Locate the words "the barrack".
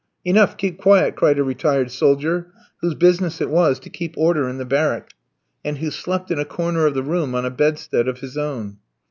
4.57-5.09